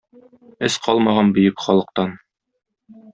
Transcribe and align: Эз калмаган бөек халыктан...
Эз 0.67 0.77
калмаган 0.87 1.29
бөек 1.35 1.63
халыктан... 1.65 2.17